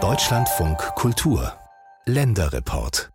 [0.00, 1.52] Deutschlandfunk Kultur
[2.04, 3.10] Länderreport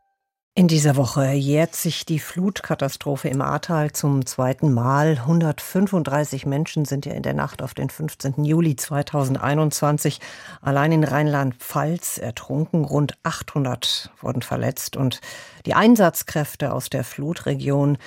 [0.55, 5.17] in dieser Woche jährt sich die Flutkatastrophe im Ahrtal zum zweiten Mal.
[5.17, 8.43] 135 Menschen sind ja in der Nacht auf den 15.
[8.43, 10.19] Juli 2021
[10.61, 12.85] allein in Rheinland-Pfalz ertrunken.
[12.85, 15.21] Rund 800 wurden verletzt und
[15.65, 17.97] die Einsatzkräfte aus der Flutregion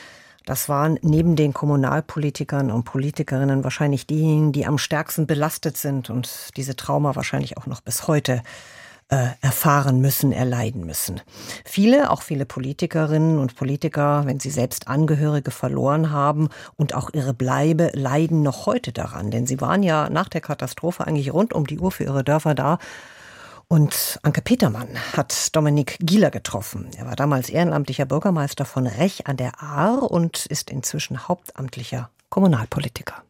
[0.47, 6.57] das waren neben den Kommunalpolitikern und Politikerinnen wahrscheinlich diejenigen, die am stärksten belastet sind und
[6.57, 8.43] diese Trauma wahrscheinlich auch noch bis heute
[9.09, 11.21] äh, erfahren müssen, erleiden müssen.
[11.65, 17.35] Viele, auch viele Politikerinnen und Politiker, wenn sie selbst Angehörige verloren haben und auch ihre
[17.35, 19.33] Bleibe, leiden noch heute daran.
[19.33, 22.55] Denn sie waren ja nach der Katastrophe eigentlich rund um die Uhr für ihre Dörfer
[22.55, 22.79] da.
[23.69, 26.89] Und Anke Petermann hat Dominik Gieler getroffen.
[26.97, 33.25] Er war damals ehrenamtlicher Bürgermeister von Rech an der Ahr und ist inzwischen hauptamtlicher Kommunalpolitiker.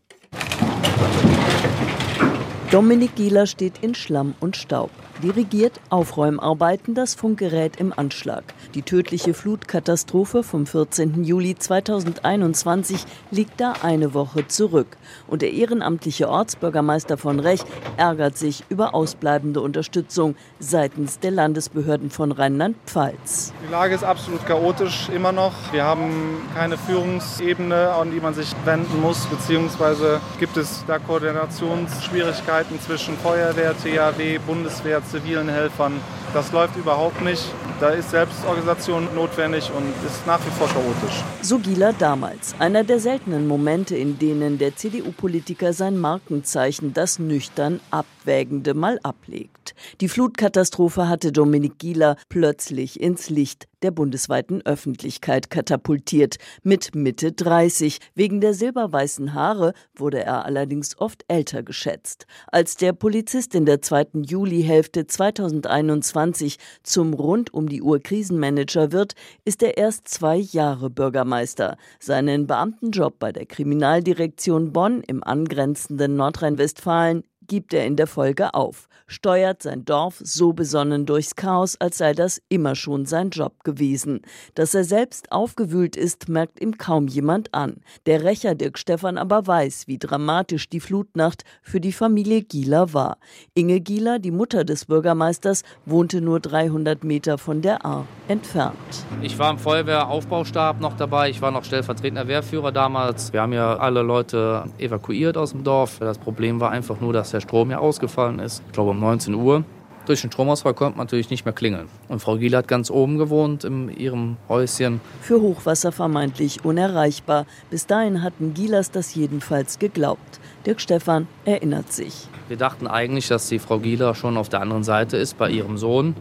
[2.70, 4.90] Dominik Gieler steht in Schlamm und Staub
[5.22, 8.44] dirigiert Aufräumarbeiten das Funkgerät im Anschlag.
[8.74, 11.24] Die tödliche Flutkatastrophe vom 14.
[11.24, 14.96] Juli 2021 liegt da eine Woche zurück.
[15.26, 17.60] Und der ehrenamtliche Ortsbürgermeister von Rech
[17.96, 23.52] ärgert sich über ausbleibende Unterstützung seitens der Landesbehörden von Rheinland-Pfalz.
[23.66, 25.52] Die Lage ist absolut chaotisch immer noch.
[25.72, 26.10] Wir haben
[26.54, 33.74] keine Führungsebene, an die man sich wenden muss, beziehungsweise gibt es da Koordinationsschwierigkeiten zwischen Feuerwehr,
[33.76, 36.00] THW, Bundeswehr, zivilen Helfern.
[36.32, 37.42] Das läuft überhaupt nicht.
[37.80, 41.22] Da ist Selbstorganisation notwendig und ist nach wie vor chaotisch.
[41.42, 42.54] So Gieler damals.
[42.58, 49.74] Einer der seltenen Momente, in denen der CDU-Politiker sein Markenzeichen, das nüchtern Abwägende, mal ablegt.
[50.00, 56.38] Die Flutkatastrophe hatte Dominik Gieler plötzlich ins Licht der bundesweiten Öffentlichkeit katapultiert.
[56.64, 57.98] Mit Mitte 30.
[58.16, 62.26] Wegen der silberweißen Haare wurde er allerdings oft älter geschätzt.
[62.50, 69.14] Als der Polizist in der zweiten Julihälfte 2021 zum rund um die Uhr Krisenmanager wird,
[69.44, 71.76] ist er erst zwei Jahre Bürgermeister.
[72.00, 78.88] Seinen Beamtenjob bei der Kriminaldirektion Bonn im angrenzenden Nordrhein-Westfalen gibt er in der Folge auf,
[79.06, 84.22] steuert sein Dorf so besonnen durchs Chaos, als sei das immer schon sein Job gewesen.
[84.54, 87.76] Dass er selbst aufgewühlt ist, merkt ihm kaum jemand an.
[88.06, 93.18] Der Rächer Dirk Stefan aber weiß, wie dramatisch die Flutnacht für die Familie Gieler war.
[93.54, 98.76] Inge Gieler, die Mutter des Bürgermeisters, wohnte nur 300 Meter von der Ahr entfernt.
[99.22, 103.32] Ich war im Feuerwehraufbaustab noch dabei, ich war noch stellvertretender Wehrführer damals.
[103.32, 105.98] Wir haben ja alle Leute evakuiert aus dem Dorf.
[106.00, 108.62] Das Problem war einfach nur, dass der Strom ja ausgefallen ist.
[108.66, 109.64] Ich glaube um 19 Uhr.
[110.06, 111.88] Durch den Stromausfall konnte man natürlich nicht mehr klingeln.
[112.08, 115.00] Und Frau Giel hat ganz oben gewohnt in ihrem Häuschen.
[115.20, 117.44] Für Hochwasser vermeintlich unerreichbar.
[117.70, 120.40] Bis dahin hatten Gielers das jedenfalls geglaubt.
[120.64, 122.28] Dirk Stefan erinnert sich.
[122.46, 125.76] Wir dachten eigentlich, dass die Frau Gieler schon auf der anderen Seite ist, bei ihrem
[125.76, 126.14] Sohn.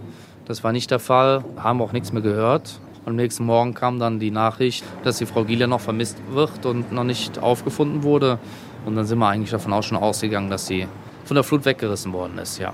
[0.46, 2.80] Das war nicht der Fall, haben auch nichts mehr gehört.
[3.06, 6.92] Am nächsten Morgen kam dann die Nachricht, dass die Frau Gieler noch vermisst wird und
[6.92, 8.40] noch nicht aufgefunden wurde.
[8.88, 10.88] Und dann sind wir eigentlich davon auch schon ausgegangen, dass sie
[11.26, 12.74] von der Flut weggerissen worden ist, ja.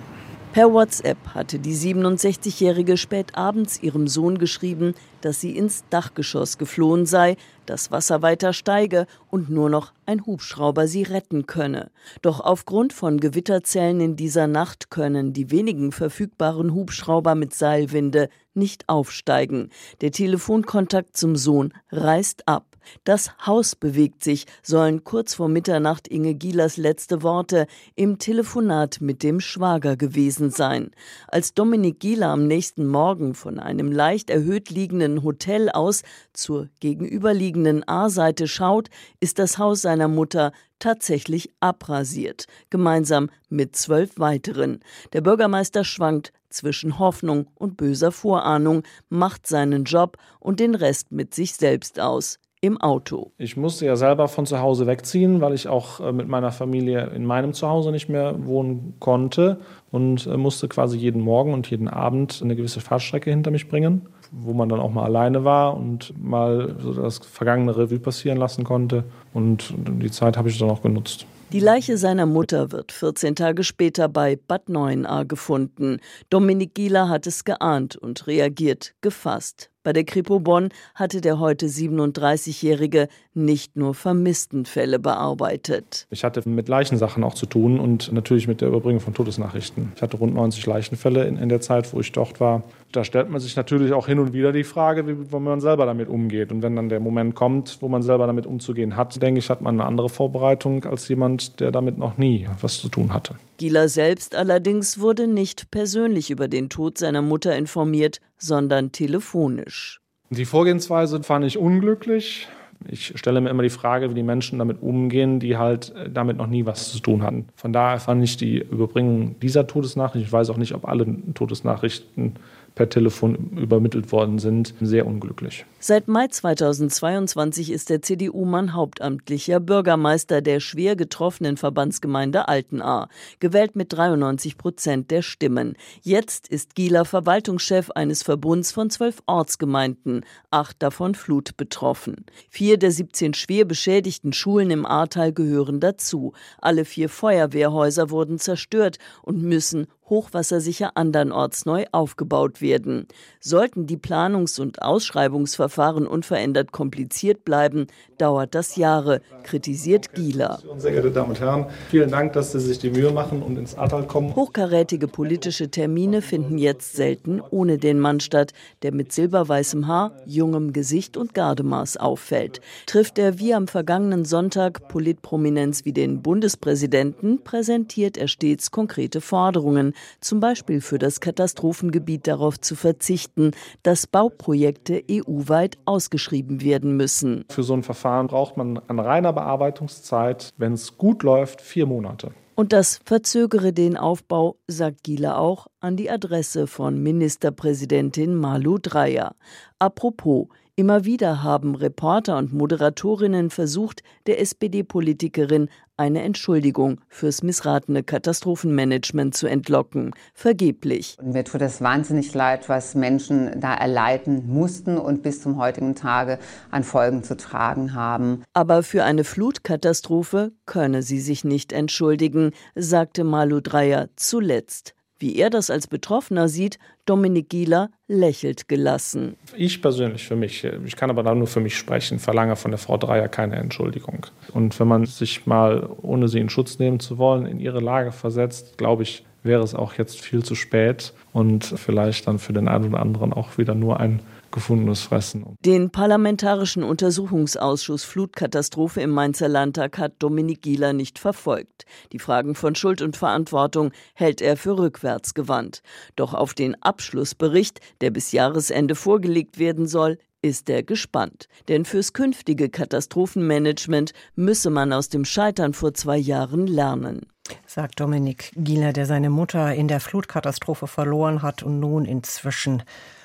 [0.53, 7.05] Per WhatsApp hatte die 67-Jährige spät abends ihrem Sohn geschrieben, dass sie ins Dachgeschoss geflohen
[7.05, 11.89] sei, das Wasser weiter steige und nur noch ein Hubschrauber sie retten könne.
[12.21, 18.89] Doch aufgrund von Gewitterzellen in dieser Nacht können die wenigen verfügbaren Hubschrauber mit Seilwinde nicht
[18.89, 19.69] aufsteigen.
[20.01, 22.70] Der Telefonkontakt zum Sohn reißt ab.
[23.03, 29.23] Das Haus bewegt sich, sollen kurz vor Mitternacht Inge Gielers letzte Worte im Telefonat mit
[29.23, 30.91] dem Schwager gewesen sein.
[31.27, 36.03] Als Dominik Gieler am nächsten Morgen von einem leicht erhöht liegenden Hotel aus
[36.33, 44.79] zur gegenüberliegenden A-Seite schaut, ist das Haus seiner Mutter tatsächlich abrasiert, gemeinsam mit zwölf weiteren.
[45.13, 51.33] Der Bürgermeister schwankt zwischen Hoffnung und böser Vorahnung, macht seinen Job und den Rest mit
[51.33, 53.31] sich selbst aus im Auto.
[53.37, 57.07] Ich musste ja selber von zu Hause wegziehen, weil ich auch äh, mit meiner Familie
[57.07, 61.87] in meinem Zuhause nicht mehr wohnen konnte und äh, musste quasi jeden Morgen und jeden
[61.87, 66.13] Abend eine gewisse Fahrstrecke hinter mich bringen, wo man dann auch mal alleine war und
[66.21, 69.05] mal so das vergangene Revue passieren lassen konnte.
[69.33, 71.25] Und die Zeit habe ich dann auch genutzt.
[71.51, 75.99] Die Leiche seiner Mutter wird 14 Tage später bei Bad Neuenahr gefunden.
[76.29, 79.70] Dominik Gieler hat es geahnt und reagiert gefasst.
[79.83, 86.05] Bei der Kripo Bonn hatte der heute 37-Jährige nicht nur Vermisstenfälle bearbeitet.
[86.11, 89.91] Ich hatte mit Leichensachen auch zu tun und natürlich mit der Überbringung von Todesnachrichten.
[89.95, 92.61] Ich hatte rund 90 Leichenfälle in, in der Zeit, wo ich dort war.
[92.91, 96.09] Da stellt man sich natürlich auch hin und wieder die Frage, wie man selber damit
[96.09, 96.51] umgeht.
[96.51, 99.61] Und wenn dann der Moment kommt, wo man selber damit umzugehen hat, denke ich, hat
[99.61, 103.33] man eine andere Vorbereitung als jemand, der damit noch nie was zu tun hatte.
[103.57, 110.01] Gieler selbst allerdings wurde nicht persönlich über den Tod seiner Mutter informiert, sondern telefonisch.
[110.29, 112.47] Die Vorgehensweise fand ich unglücklich.
[112.87, 116.37] Ich stelle mir immer die Frage, wie die Menschen damit umgehen, die halt äh, damit
[116.37, 117.47] noch nie was zu tun hatten.
[117.55, 122.37] Von daher fand ich die Überbringung dieser Todesnachricht, ich weiß auch nicht, ob alle Todesnachrichten
[122.75, 125.65] per Telefon übermittelt worden sind, sehr unglücklich.
[125.79, 133.09] Seit Mai 2022 ist der CDU-Mann hauptamtlicher Bürgermeister der schwer getroffenen Verbandsgemeinde Altenahr,
[133.39, 135.75] gewählt mit 93 Prozent der Stimmen.
[136.01, 142.25] Jetzt ist Gieler Verwaltungschef eines Verbunds von zwölf Ortsgemeinden, acht davon Flut betroffen.
[142.49, 146.33] Vier der 17 schwer beschädigten Schulen im Ahrtal gehören dazu.
[146.59, 153.07] Alle vier Feuerwehrhäuser wurden zerstört und müssen hochwassersicher andernorts neu aufgebaut werden.
[153.39, 157.87] Sollten die Planungs- und Ausschreibungsverfahren unverändert kompliziert bleiben,
[158.19, 160.59] dauert das Jahre, kritisiert Gieler.
[160.77, 163.75] Sehr geehrte Damen und Herren, vielen Dank, dass Sie sich die Mühe machen und ins
[163.75, 164.35] Ahrtal kommen.
[164.35, 168.53] Hochkarätige politische Termine finden jetzt selten ohne den Mann statt,
[168.83, 172.59] der mit silberweißem Haar, jungem Gesicht und Gardemaß auffällt.
[172.85, 179.93] Trifft er wie am vergangenen Sonntag Politprominenz wie den Bundespräsidenten, präsentiert er stets konkrete Forderungen,
[180.19, 183.51] zum Beispiel für das Katastrophengebiet darauf zu verzichten,
[183.83, 187.45] dass Bauprojekte EU-weit ausgeschrieben werden müssen.
[187.49, 192.31] Für so ein Verfahren braucht man an reiner Bearbeitungszeit, wenn es gut läuft, vier Monate.
[192.55, 199.35] Und das verzögere den Aufbau, sagt Giela auch, an die Adresse von Ministerpräsidentin Malu Dreyer.
[199.79, 200.47] Apropos,
[200.77, 209.47] Immer wieder haben Reporter und Moderatorinnen versucht, der SPD-Politikerin eine Entschuldigung fürs missratene Katastrophenmanagement zu
[209.47, 210.11] entlocken.
[210.33, 211.17] Vergeblich.
[211.19, 215.93] Und mir tut es wahnsinnig leid, was Menschen da erleiden mussten und bis zum heutigen
[215.93, 216.39] Tage
[216.71, 218.43] an Folgen zu tragen haben.
[218.53, 224.95] Aber für eine Flutkatastrophe könne sie sich nicht entschuldigen, sagte Malu Dreyer zuletzt.
[225.21, 229.35] Wie er das als Betroffener sieht, Dominik Gieler lächelt gelassen.
[229.55, 232.79] Ich persönlich für mich, ich kann aber da nur für mich sprechen, verlange von der
[232.79, 234.25] Frau Dreier keine Entschuldigung.
[234.51, 238.11] Und wenn man sich mal, ohne sie in Schutz nehmen zu wollen, in ihre Lage
[238.11, 242.67] versetzt, glaube ich, wäre es auch jetzt viel zu spät und vielleicht dann für den
[242.67, 245.57] einen oder anderen auch wieder nur ein gefundenes Fressen.
[245.65, 251.85] Den Parlamentarischen Untersuchungsausschuss Flutkatastrophe im Mainzer Landtag hat Dominik Gieler nicht verfolgt.
[252.11, 255.81] Die Fragen von Schuld und Verantwortung hält er für rückwärts gewandt.
[256.15, 261.47] Doch auf den Abschlussbericht, der bis Jahresende vorgelegt werden soll, ist er gespannt.
[261.67, 267.27] Denn fürs künftige Katastrophenmanagement müsse man aus dem Scheitern vor zwei Jahren lernen.
[267.65, 272.83] Sagt Dominik Gieler, der seine Mutter in der Flutkatastrophe verloren hat und nun inzwischen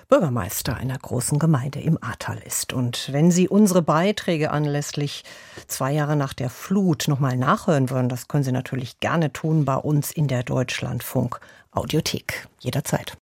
[0.08, 2.72] Bürgermeister einer großen Gemeinde im Ahrtal ist.
[2.72, 5.24] Und wenn Sie unsere Beiträge anlässlich
[5.66, 9.76] zwei Jahre nach der Flut nochmal nachhören wollen, das können Sie natürlich gerne tun bei
[9.76, 11.40] uns in der Deutschlandfunk
[11.72, 12.48] Audiothek.
[12.60, 13.16] Jederzeit.